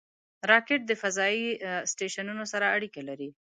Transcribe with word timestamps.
راکټ 0.51 0.81
د 0.87 0.91
فضایي 1.01 1.47
سټیشنونو 1.91 2.43
سره 2.53 2.65
اړیکه 2.75 3.01
لري 3.09 3.29